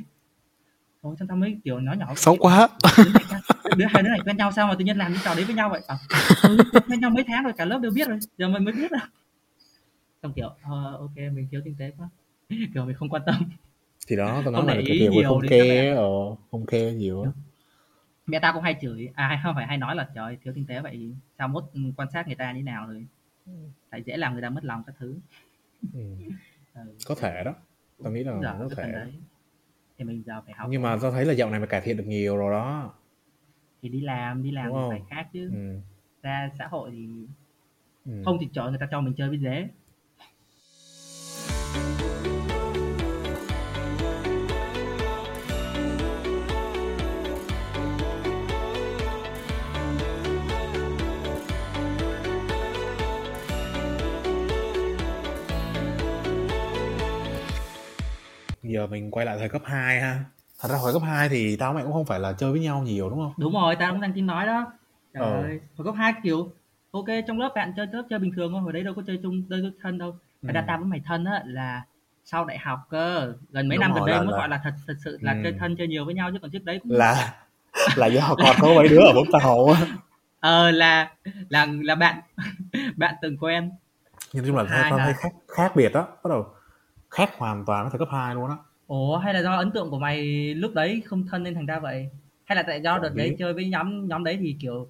[1.02, 2.68] thôi xong tao mới kiểu nói nhỏ xấu quá.
[3.04, 3.42] đứa, này,
[3.76, 5.54] đứa hai đứa này quen nhau sao mà tự nhiên làm cái trò đấy với
[5.54, 5.96] nhau vậy à,
[6.42, 8.90] ừ, quen nhau mấy tháng rồi cả lớp đều biết rồi giờ mình mới biết
[8.90, 9.00] rồi
[10.22, 12.08] xong kiểu ờ, ok mình thiếu tinh tế quá
[12.74, 13.34] kiểu mình không quan tâm
[14.08, 15.96] Thì đó, tao nói Không là kiểu nhiều không em.
[15.96, 16.04] ờ,
[16.50, 17.30] không care nhiều á.
[18.26, 20.80] mẹ tao cũng hay chửi à không phải hay nói là trời thiếu tinh tế
[20.80, 21.64] vậy sao mốt
[21.96, 23.06] quan sát người ta như nào rồi
[23.90, 25.18] tại dễ làm người ta mất lòng các thứ
[25.94, 26.00] Ừ.
[26.74, 26.80] ừ.
[27.06, 27.54] Có thể đó.
[28.04, 28.92] Tao nghĩ là giờ có thể.
[28.92, 29.12] đấy
[29.98, 31.96] thì mình giờ phải học Nhưng mà tao thấy là dạo này mày cải thiện
[31.96, 32.94] được nhiều rồi đó.
[33.82, 35.78] thì đi làm đi làm Đúng phải khác chứ Ừ.
[36.22, 37.08] ra xã hội thì
[38.04, 38.22] Ừ.
[38.24, 39.68] không thì chọn người ta cho mình chơi với dế
[58.72, 60.24] Giờ mình quay lại thời cấp 2 ha.
[60.60, 62.82] Thật ra hồi cấp 2 thì tao mày cũng không phải là chơi với nhau
[62.82, 63.32] nhiều đúng không?
[63.36, 64.72] đúng rồi tao cũng đang tính nói đó
[65.14, 65.42] trời Ờ.
[65.42, 66.52] ơi hồi cấp hai kiểu
[66.90, 69.18] ok trong lớp bạn chơi lớp chơi bình thường thôi hồi đấy đâu có chơi
[69.22, 70.64] chung chơi thân đâu Thật ra Ừ.
[70.66, 71.82] tao với mày thân á là
[72.24, 74.60] sau đại học cơ gần mấy Đúng năm gần đây là- mới là- gọi là
[74.64, 75.38] thật thật sự là Ừ.
[75.42, 77.34] chơi thân chơi nhiều với nhau chứ còn trước đấy cũng Là
[77.96, 79.80] là do còn có mấy đứa ở Vũng Tàu á.
[80.40, 81.10] ờ là
[81.48, 82.20] là là bạn
[82.96, 83.70] bạn từng quen
[84.32, 86.02] Nhưng chung là Hai tao thấy khác khác biệt đó.
[86.24, 86.46] Bắt đầu
[87.10, 88.56] khác hoàn toàn với thời cấp 2 luôn á.
[88.92, 90.24] Ủa hay là do ấn tượng của mày
[90.54, 92.08] lúc đấy không thân nên thành ra vậy
[92.44, 94.88] hay là tại do đợt đấy chơi với nhóm nhóm đấy thì kiểu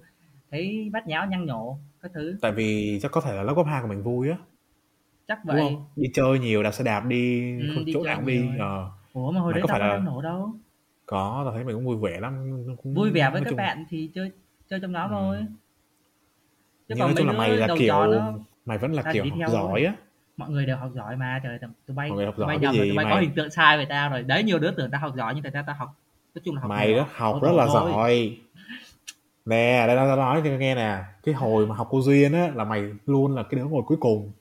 [0.51, 3.65] thấy bắt nháo nhăng nhổ các thứ Tại vì chắc có thể là lớp cấp
[3.69, 4.37] 2 của mình vui á.
[5.27, 5.85] chắc Đúng vậy không?
[5.95, 8.41] Đi chơi nhiều, đạp xe đạp đi, Ừ, không đi chỗ nào cũng đi.
[8.59, 8.89] Ờ.
[9.13, 10.51] ủa mà hồi Mày đấy tao có là- nhổ đâu
[11.05, 12.63] Có, tao thấy mày cũng vui vẻ lắm.
[12.83, 14.31] Cũng, vui vẻ với nói các chung- bạn thì chơi
[14.69, 15.13] chơi trong nhóm Ừ.
[15.13, 15.37] thôi
[16.87, 18.33] chứ Nhưng nói chung là mày là kiểu đó,
[18.65, 19.93] mày vẫn là ta kiểu học giỏi á.
[20.37, 23.05] Mọi người đều học giỏi mà trời tụi tụi bay tụi bay nhầm tụi bay
[23.05, 23.13] mày?
[23.15, 25.43] có hình tượng sai về tao rồi đấy nhiều đứa tưởng tao học giỏi nhưng
[25.43, 25.89] thật ra tao học
[26.35, 27.69] nói chung là học Mày đó học rất là ơi.
[27.73, 28.37] giỏi.
[29.45, 31.03] Nè, đây tao tao nói cho nghe nè.
[31.23, 33.97] Cái hồi mà học cô duyên á là mày luôn là cái đứa ngồi cuối
[34.01, 34.31] cùng.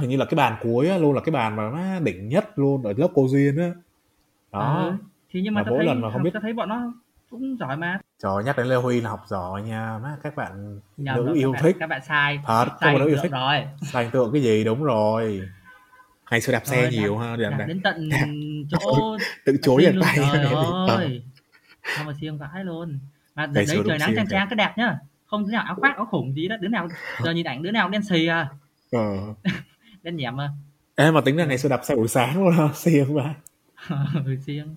[0.00, 2.58] Hình như là cái bàn cuối á luôn là cái bàn mà má đỉnh nhất
[2.58, 3.70] luôn ở lớp cô duyên á.
[4.52, 4.84] Đó.
[4.84, 4.92] Ừ.
[5.30, 6.92] thì nhưng mà Mà tao mỗi thấy lần mà không biết- tao thấy bọn nó
[7.32, 9.98] cũng giỏi mà Trời nhắc đến Lê Huy là học giỏi nha.
[10.02, 11.76] Má các bạn Nhầm nữ rồi, yêu các bạn, thích.
[11.80, 13.32] các bạn sai Thật, sai bạn nữ yêu thích.
[13.32, 15.42] rồi Sai tượng cái gì đúng rồi.
[16.30, 18.26] Ngày xưa đạp xe Rồi, nhiều đạp- ha, đạp, Đạp đạp, đến tận đạp.
[18.70, 20.18] chỗ tự chối luôn, tay.
[20.32, 20.44] trời
[20.88, 21.22] ơi
[21.96, 22.98] sao mà siêng vãi luôn
[23.34, 24.22] mà Ngày đấy trời nắng thật.
[24.30, 26.88] chang cứ đẹp nhá không đứa nào áo khoác áo khủng gì đó đứa nào
[27.24, 28.48] giờ nhìn ảnh đứa nào đen xì à
[28.92, 29.00] Ờ.
[30.02, 30.48] đen nhẹm à
[30.94, 33.34] Ê mà tính ra ngày xưa đạp xe buổi sáng luôn ha, siêng mà.
[34.24, 34.74] ừ, siêng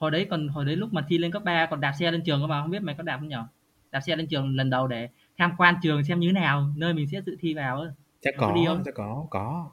[0.00, 2.22] hồi đấy còn hồi đấy lúc mà thi lên cấp 3 còn đạp xe lên
[2.24, 3.44] trường cơ mà không biết mày có đạp không nhở?
[3.90, 5.08] Đạp xe lên trường lần đầu để
[5.38, 7.84] tham quan trường xem như thế nào nơi mình sẽ dự thi vào
[8.20, 8.82] Chắc Có có, đi không?
[8.84, 9.70] chắc có, có.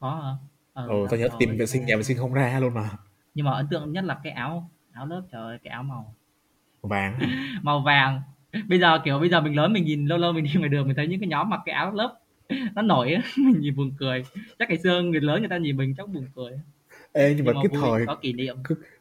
[0.00, 0.32] có hả?
[0.72, 2.90] Ờ, Ừ, tao nhớ tìm vệ sinh nhà vệ sinh không ra luôn mà.
[3.34, 6.14] nhưng mà ấn tượng nhất là cái áo áo lớp trời ơi cái áo màu.
[6.82, 7.18] Vàng.
[7.62, 8.20] màu vàng.
[8.68, 10.86] Bây giờ kiểu bây giờ mình lớn mình nhìn lâu lâu mình đi ngoài đường
[10.86, 12.18] mình thấy những cái nhóm mặc cái áo lớp
[12.74, 14.24] nó nổi mình nhìn buồn cười.
[14.58, 16.52] Chắc ngày xưa người lớn người ta nhìn mình chắc buồn cười.
[17.12, 18.56] Ê nhưng mà cái vui, thời có kỷ niệm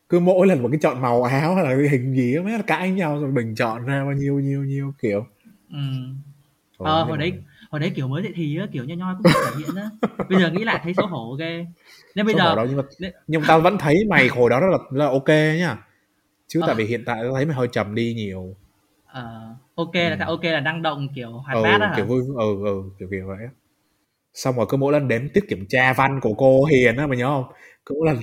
[0.10, 2.92] cứ mỗi lần một cái chọn màu áo hay là cái hình gì là cãi
[2.92, 5.26] nhau rồi mình chọn ra bao nhiêu nhiêu nhiêu kiểu.
[5.70, 5.78] ừ.
[6.80, 7.34] Trời ờ hồi đấy
[7.72, 9.90] hồi đấy kiểu mới dậy thì á kiểu nho nhoi cũng thể hiện á
[10.28, 11.66] bây giờ nghĩ lại thấy xấu hổ ghê
[12.16, 14.28] nên mà bây xấu giờ đâu, nhưng mà nên- nhưng mà tao vẫn thấy mày
[14.28, 15.28] hồi đó rất là, là ok
[15.60, 15.78] nhá.
[16.48, 16.68] Chứ Ờ.
[16.68, 18.56] tại vì hiện tại tao thấy mày hơi trầm đi nhiều.
[19.06, 20.20] ờ, ok là Ừ.
[20.20, 22.84] sao ok là năng động kiểu hoạt ừ, bát á hả kiểu vui ừ, ừ,
[23.00, 23.48] kiểu kiểu vậy
[24.34, 27.18] xong rồi cứ mỗi lần đến tiết kiểm tra văn của cô Hiền á mày
[27.18, 27.46] nhớ không
[27.86, 28.18] cứ mỗi lần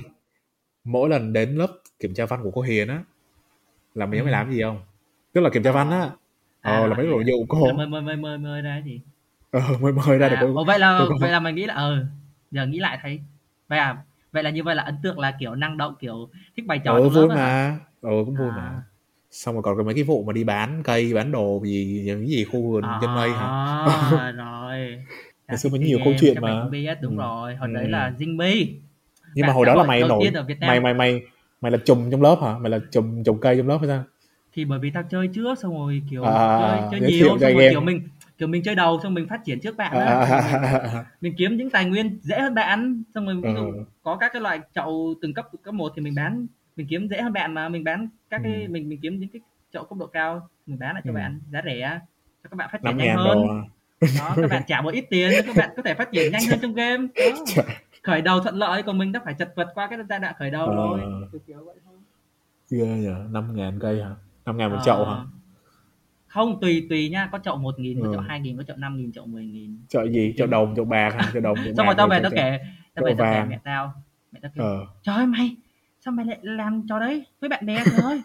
[0.83, 1.67] mỗi lần đến lớp
[1.99, 3.03] kiểm tra văn của cô Hiền á
[3.95, 4.23] là mày nhớ Ừ.
[4.23, 4.81] mày làm gì không?
[5.33, 6.11] Tức là kiểm tra văn á.
[6.61, 7.67] À, ờ là mấy đồ dụ cô.
[7.73, 9.01] Mời mời mời mời mời ra gì?
[9.51, 11.55] Ờ mới mời ra để à, cô ồ, vậy là cô- cô- vậy là mình
[11.55, 12.05] nghĩ là ờ
[12.51, 13.19] giờ nghĩ lại thấy.
[13.67, 16.65] Vậy à vậy là như vậy là ấn tượng là kiểu năng động kiểu thích
[16.67, 17.35] bày trò ừ vui á hả?
[17.35, 17.79] mà.
[18.01, 18.63] Ừ cũng vui mà.
[18.65, 18.83] À.
[19.31, 22.27] Xong rồi còn có mấy cái vụ mà đi bán cây bán đồ gì những
[22.27, 23.51] gì khu vườn trên mây hả?
[23.85, 25.05] À rồi.
[25.49, 26.69] Ngày à, xưa cái mình SEA nhiều câu chuyện mà.
[26.71, 27.07] biết ừ.
[27.07, 27.55] đúng rồi.
[27.55, 27.73] Hồi Ừ.
[27.73, 28.67] đấy là Zingbi
[29.35, 31.21] nhưng mà hồi đó là mày nổi mày mày mày
[31.61, 32.57] mày là trùm trong lớp hả?
[32.59, 34.03] Mày là trùm trồng cây trong lớp hay sao?
[34.53, 37.67] Thì bởi vì tao chơi trước xong rồi kiểu à, chơi chơi nhiều xong rồi
[37.71, 38.01] kiểu mình
[38.37, 41.05] kiểu mình chơi đầu xong mình phát triển trước bạn à, xong rồi mình à,
[41.21, 43.03] mình kiếm những tài nguyên dễ hơn bạn.
[43.15, 43.83] Xong rồi ví dụ ừ.
[44.03, 47.21] có các cái loại chậu từng cấp cấp một thì mình bán mình kiếm dễ
[47.21, 48.43] hơn bạn mà mình bán các Ừ.
[48.43, 49.41] cái mình mình kiếm những cái
[49.73, 51.15] chậu cấp độ cao mình bán lại cho Ừ.
[51.15, 51.99] bạn giá rẻ
[52.43, 53.47] cho các bạn phát triển nhanh hơn.
[53.49, 53.61] à.
[54.19, 56.59] đó các bạn trả một ít tiền các bạn có thể phát triển nhanh hơn
[56.61, 57.07] trong game.
[57.15, 57.63] Đó
[58.03, 60.49] khởi đầu thuận lợi còn mình đã phải chật vật qua cái giai đoạn khởi
[60.49, 60.99] đầu ờ, rồi.
[61.31, 61.95] Kiểu kiểu vậy thôi.
[62.69, 64.15] Ghê năm ngàn cây hả?
[64.45, 65.15] Năm ngàn một chậu hả?
[65.15, 65.25] Ờ,
[66.27, 68.25] không tùy tùy nha có chậu một nghìn có chậu ừ.
[68.27, 69.77] hai nghìn có chậu năm nghìn chậu mười nghìn.
[69.89, 70.33] Chậu gì?
[70.37, 71.29] Chậu đồng chậu bạc hả?
[71.33, 72.57] Chậu đồng chậu xong rồi tao về chậu tao chậu kể
[72.95, 73.93] tao chậu về tao kể mẹ tao.
[74.31, 74.85] Mẹ tao kêu ờ.
[75.03, 75.55] Trời ơi mày
[76.05, 78.21] sao mày lại làm trò đấy với bạn bè ơi?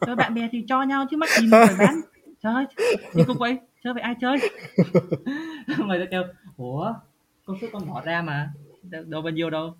[0.00, 2.00] Với bạn bè thì cho nhau chứ mắc gì mà phải bán.
[2.42, 2.64] Trời ơi
[3.14, 4.36] như cô vậy chơi với ai chơi?
[5.78, 6.22] Mày tao kêu
[6.56, 6.94] ủa
[7.44, 8.52] công sức con bỏ ra mà
[8.90, 9.74] đâu bao nhiêu đâu.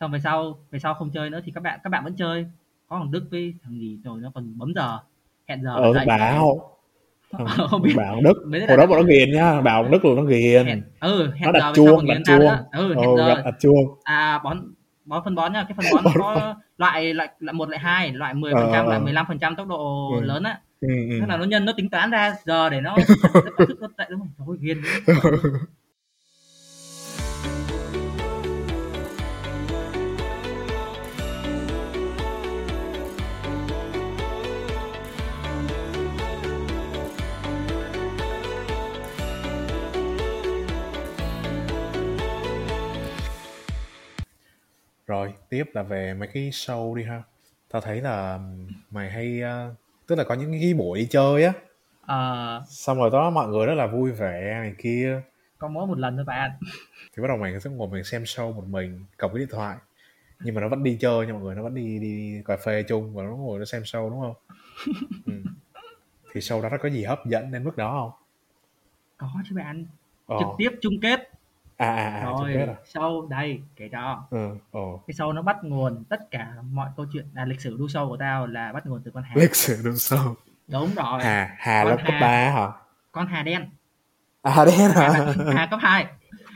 [0.00, 2.46] Xong về sau về sau không chơi nữa thì các bạn các bạn vẫn chơi.
[2.88, 4.98] Có thằng Đức với thằng gì rồi nó còn bấm giờ
[5.48, 6.70] hẹn giờ ờ dậy bảo.
[7.70, 7.94] Không biết.
[7.96, 8.64] Bảo Đức.
[8.68, 11.52] Hồi đó bọn nó ghiền nhá bảo Đức là nó hẹn ghiền ừ nó hẹn
[11.52, 12.52] đặt giờ chuông đặt chuông.
[12.72, 13.42] Ừ hẹn ừ giờ.
[13.44, 13.98] đặt, chuông.
[14.04, 14.72] À bón
[15.04, 18.12] bón phân bón nha cái phân bón nó có loại loại loại một loại hai
[18.12, 18.88] loại 10 ờ phần trăm ờ.
[18.88, 20.20] loại ờ 15 phần trăm tốc độ ừ.
[20.20, 20.60] lớn á.
[20.80, 21.18] Ừ ừ.
[21.20, 22.96] Tức là nó nhân nó tính toán ra giờ để nó
[23.58, 24.78] sản xuất tệ đúng không thôi ghiền
[45.06, 47.22] rồi tiếp là về mấy cái show đi ha.
[47.70, 48.40] Tao thấy là
[48.90, 49.74] mày hay ờ,
[50.06, 51.52] tức là có những cái buổi đi chơi á.
[52.06, 55.20] Ờ, xong rồi đó mọi người rất là vui vẻ này kia.
[55.58, 56.50] Có mỗi một lần thôi bạn.
[57.16, 59.76] Thì bắt đầu mày sẽ ngồi mình xem show một mình cầm cái điện thoại.
[60.40, 62.82] Nhưng mà nó vẫn đi chơi nha mọi người nó vẫn đi đi cà phê
[62.82, 64.34] chung và nó ngồi nó xem show đúng không?
[65.26, 65.32] Ừ.
[66.32, 68.20] thì show đó nó có gì hấp dẫn đến mức đó không?
[69.16, 69.86] Có chứ bạn.
[70.26, 70.36] Ờ.
[70.38, 71.23] Trực tiếp chung kết
[71.76, 72.74] à à à rồi à?
[72.92, 74.26] show đây kể cho.
[74.30, 74.48] Ừ
[75.06, 78.08] cái show nó bắt nguồn tất cả mọi câu chuyện là lịch sử đu show
[78.08, 79.34] của tao là bắt nguồn từ con Hà.
[79.36, 80.36] Lịch sử đằng sau
[80.68, 81.20] đúng rồi.
[81.22, 82.20] Hà hà con lớp cấp Hà.
[82.20, 82.68] 3 hả?
[83.12, 83.68] Con Hà đen.
[84.42, 86.06] À đen Hà, hả Hà cấp 2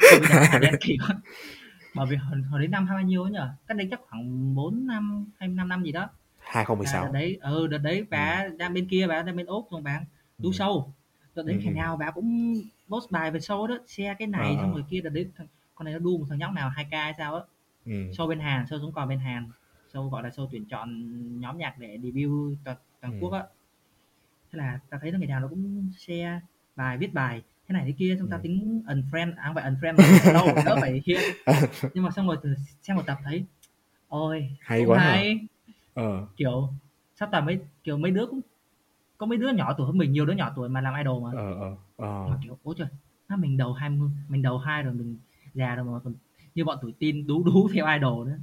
[0.01, 1.17] Bởi vì là Hà đen kỳ quá.
[1.95, 4.55] Bởi vì hồi, hồi đấy năm hai bao nhiêu ấy nhở cách đây chắc khoảng
[4.55, 6.01] 4 năm hay 5 năm gì đó.
[6.01, 6.11] à, đợt
[6.49, 8.05] 2016 đấy ừ đợt đấy ừ.
[8.11, 10.05] bà đang bên kia bà đang bên úc xong bà ừ.
[10.39, 10.89] đu show.
[11.35, 11.77] Đợt đấy ừ ngày ừ.
[11.77, 12.55] nào bà cũng
[12.89, 14.63] post bài về show đó share cái này ờ.
[14.63, 17.03] xong rồi kia đợt đấy thằng, con này nó đu một thằng nhóc nào 2k
[17.03, 17.43] hay sao á.
[17.85, 17.93] Ừ.
[17.93, 19.49] Show bên Hàn show xuống còn bên Hàn.
[19.93, 20.91] Show gọi là show tuyển chọn
[21.41, 23.19] nhóm nhạc để debut toàn, toàn ừ.
[23.21, 23.45] quốc á.
[24.53, 26.41] Thế là tao thấy nó ngày nào nó cũng share
[26.77, 28.43] bài viết bài thế này thế kia xong tao ừ.
[28.43, 31.21] tính unfriend à không phải unfriend mà unfollow đỡ phải hiện
[31.95, 33.45] nhưng mà xong rồi từ xem một tập thấy
[34.09, 35.11] ôi hay cũng quá hả?
[35.11, 35.47] Hay
[35.95, 36.27] ờ.
[36.37, 36.73] Kiểu
[37.15, 38.41] sắp tập mấy kiểu mấy đứa cũng
[39.19, 41.31] có mấy đứa nhỏ tuổi hơn mình nhiều đứa nhỏ tuổi mà làm idol mà.
[41.39, 42.27] Ờ ờ ờ.
[42.31, 42.89] Mà kiểu ôi trời
[43.29, 45.17] nó mình đầu 20 mình đầu hai rồi mình
[45.55, 46.15] già rồi mà còn
[46.55, 48.39] như bọn tuổi tin đú đú theo idol nữa.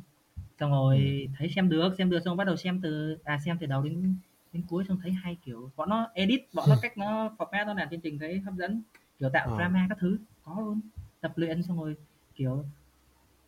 [0.59, 0.75] Xong ừ.
[0.75, 3.83] rồi thấy xem được xem được xong bắt đầu xem từ à xem từ đầu
[3.83, 4.15] đến
[4.53, 7.73] đến cuối xong thấy hay kiểu bọn nó edit bọn nó cách nó format nó
[7.73, 8.81] làm chương trình thấy hấp dẫn.
[9.19, 9.57] Kiểu tạo ờ.
[9.57, 10.79] drama các thứ có luôn.
[11.21, 11.95] Tập luyện xong rồi
[12.35, 12.65] kiểu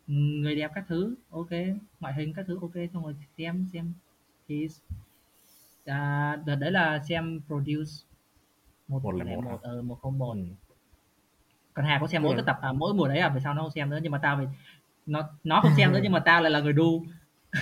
[0.08, 1.50] ừ, người đẹp các thứ ok
[2.00, 3.92] ngoại hình các thứ ok xong rồi xem xem.
[4.48, 4.68] Thì
[5.84, 8.07] à, đợt đấy là xem produce
[8.88, 10.34] một một một một ờ một không một.
[10.34, 10.40] Ừ.
[11.74, 13.28] Còn Hà có xem mỗi cái tập à, mỗi mùa đấy à?
[13.28, 13.98] Về sau nó không xem nữa?
[14.02, 14.46] Nhưng mà tao thì
[15.06, 17.04] nó nó không xem nữa nhưng mà tao lại là người đu.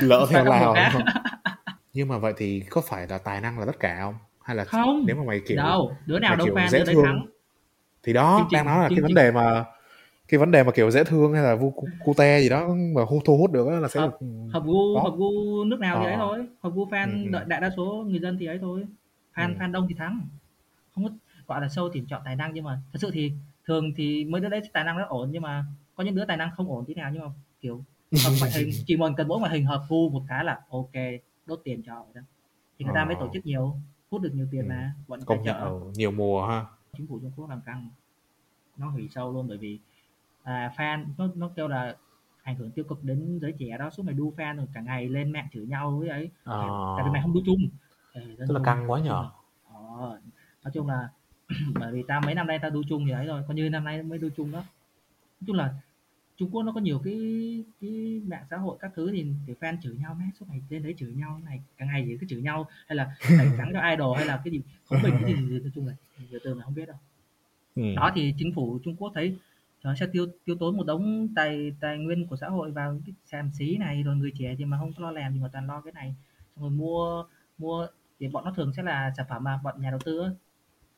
[0.01, 0.45] Lỡ theo
[0.93, 1.03] không
[1.93, 4.15] nhưng mà vậy thì có phải là tài năng là tất cả không?
[4.43, 5.05] Hay là không.
[5.07, 7.05] nếu mà mày kiểu đâu đứa nào đâu fan dễ thương.
[7.05, 7.27] thắng.
[8.03, 9.65] Thì đó chương đang nói là chương cái vấn đề mà
[10.29, 13.03] cái vấn đề mà kiểu dễ thương hay là vu cu- cute gì đó mà
[13.25, 16.13] thu hút được là sẽ hợp được hợp gu hợp gu nước nào thì ấy
[16.13, 16.47] ờ thôi.
[16.63, 17.45] Hợp gu ừ fan ừ.
[17.47, 18.81] đại đa số người dân thì ấy thôi.
[19.37, 19.43] Ừ.
[19.43, 20.21] fan fan đông thì thắng
[20.97, 21.11] không có
[21.47, 23.33] gọi là show tuyển chọn tài năng nhưng mà thật sự thì
[23.65, 26.37] thường thì mấy đứa đấy tài năng rất ổn nhưng mà có những đứa tài
[26.37, 27.31] năng không ổn tí nào nhưng mà
[27.61, 27.85] kiểu
[28.25, 30.93] hợp ngoại hình chỉ muốn cần mỗi ngoại hình hợp gu một cái là ok
[31.47, 32.21] đốt tiền cho đó.
[32.79, 33.31] Thì người ta mới tổ ờ.
[33.33, 33.77] chức nhiều
[34.11, 34.49] hút được nhiều ừ.
[34.53, 36.65] tiền mà bọn tài công nhận ừ, nhiều mùa ha.
[36.97, 37.91] Chính phủ Trung Quốc làm căng
[38.77, 39.79] nó hủy sâu luôn bởi vì
[40.43, 41.97] à, fan nó nó kêu là
[42.43, 45.09] ảnh hưởng tiêu cực đến giới trẻ đó suốt ngày đu fan rồi cả ngày
[45.09, 46.31] lên mạng chửi nhau với ấy.
[46.45, 46.95] Ờ.
[46.97, 47.69] Tại, vì mày không đu chung.
[48.13, 49.31] Ê, dân tức là căng quá nhở
[49.99, 50.21] ờ,
[50.67, 51.09] nói chung là
[51.75, 53.85] bởi vì tao mấy năm nay tao đu chung thì ấy rồi coi như năm
[53.85, 54.59] nay mới đu chung đó.
[54.59, 55.75] Nói chung là
[56.37, 57.15] Trung Quốc nó có nhiều cái
[57.81, 60.83] cái mạng xã hội các thứ thì kiểu fan chửi nhau mấy suốt ngày lên
[60.83, 63.91] đấy chửi nhau này cả ngày gì cứ chửi nhau hay là tẩy trắng cho
[63.91, 65.95] idol hay là cái gì không bình cái gì, gì nói chung là
[66.31, 66.97] giờ từ này không biết đâu.
[67.75, 67.83] Ừ.
[67.97, 69.37] đó thì chính phủ Trung Quốc thấy
[69.83, 73.15] nó sẽ tiêu tiêu tốn một đống tài tài nguyên của xã hội vào cái
[73.27, 75.81] sàn xí này rồi người trẻ thì mà không lo làm thì mà toàn lo
[75.81, 76.15] cái này.
[76.55, 77.25] Xong rồi mua
[77.59, 77.87] mua
[78.21, 80.31] thì bọn nó thường sẽ là sản phẩm mà bọn nhà đầu tư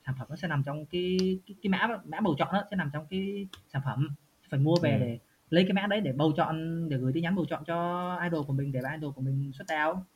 [0.09, 2.77] sản phẩm nó sẽ nằm trong cái cái, cái mã mã bầu chọn đó sẽ
[2.77, 4.09] nằm trong cái sản phẩm
[4.51, 4.99] phải mua về ừ.
[5.01, 5.19] để
[5.51, 8.47] lấy cái mã đấy để bầu chọn để gửi tin nhắn bầu chọn cho idol
[8.47, 10.07] của mình để idol của mình xuất đạo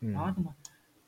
[0.00, 0.12] ừ.
[0.12, 0.54] đó xong rồi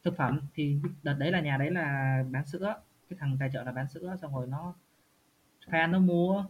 [0.05, 2.75] thực phẩm thì đợt đấy là nhà đấy là bán sữa
[3.09, 4.75] cái thằng tài trợ là bán sữa xong rồi nó
[5.67, 6.45] fan nó mua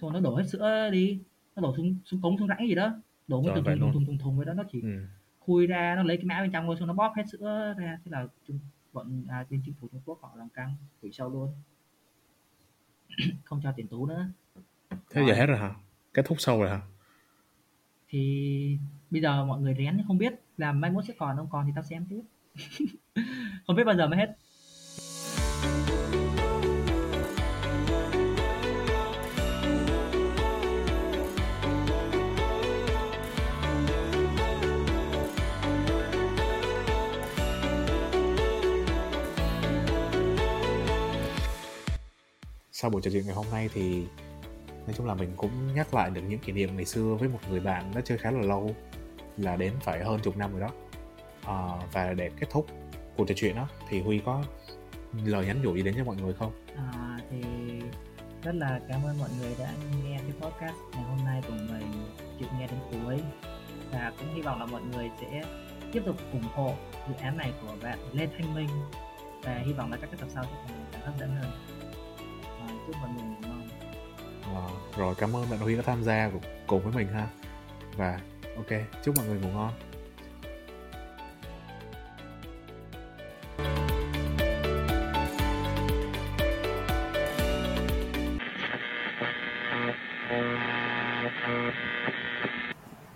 [0.00, 1.20] xong rồi nó đổ hết sữa đi
[1.56, 2.94] nó đổ xuống xuống cống xuống rãnh gì đó
[3.28, 5.06] đổ cái thùng thùng thùng thùng thùng với đó nó chỉ ừ.
[5.38, 7.98] khui ra nó lấy cái mã bên trong rồi xong nó bóp hết sữa ra
[8.04, 8.26] thế là
[8.94, 11.54] bọn à, bên chính phủ Trung Quốc họ làm căng hủy sâu luôn.
[13.44, 14.28] Không cho tiền tú nữa.
[15.10, 15.74] Thế giờ hết rồi hả?
[16.14, 16.80] Kết thúc sâu rồi hả?
[18.08, 18.78] Thì
[19.10, 21.72] bây giờ mọi người rén không biết là mai mốt sẽ còn không còn thì
[21.74, 22.22] tao xem tiếp.
[23.66, 24.36] Không biết bao giờ mới hết
[42.84, 44.06] sau buổi trò chuyện ngày hôm nay thì
[44.86, 47.38] nói chung là mình cũng nhắc lại được những kỷ niệm ngày xưa với một
[47.50, 48.74] người bạn đã chơi khá là lâu
[49.36, 50.68] là đến phải hơn chục năm rồi đó.
[51.44, 52.66] À, và để kết thúc
[53.16, 54.42] cuộc trò chuyện đó thì huy có
[55.24, 56.52] lời nhắn nhủ gì đến cho mọi người không?
[56.76, 57.40] À, thì
[58.42, 59.72] rất là cảm ơn mọi người đã
[60.04, 62.06] nghe cái podcast ngày hôm nay của mình
[62.38, 63.20] chịu nghe đến cuối.
[63.92, 65.44] Và cũng hy vọng là mọi người sẽ
[65.92, 66.74] tiếp tục ủng hộ
[67.08, 68.68] dự án này của bạn Lê Thanh Minh.
[69.42, 71.50] Và hy vọng là các cái tập sau sẽ càng hấp dẫn hơn
[73.00, 73.62] mọi người ngủ ngon.
[74.54, 74.62] À,
[74.96, 76.30] rồi cảm ơn bạn Huy đã tham gia
[76.66, 77.26] cùng với mình ha.
[77.96, 78.18] Và
[78.56, 79.70] ok chúc mọi người ngủ ngon.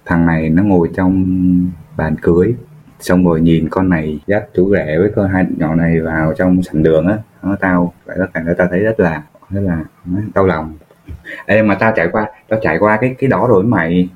[0.04, 1.24] Thằng này nó ngồi trong
[1.96, 2.54] bàn cưới
[3.00, 6.62] xong rồi nhìn con này dắt chú rể với con hai nhỏ này vào trong
[6.62, 7.18] sảnh đường á.
[7.42, 9.84] Nó tao vậy tất cả tao thấy rất là thế là
[10.34, 10.74] đau lòng.
[11.46, 14.08] Ê, mà tao trải qua tao trải qua cái cái đó rồi mày